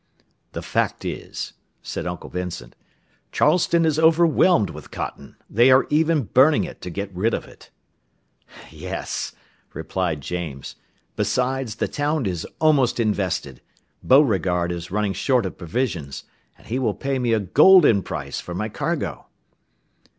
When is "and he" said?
16.57-16.79